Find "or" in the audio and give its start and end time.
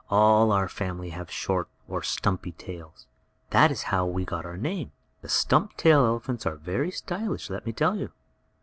1.87-2.01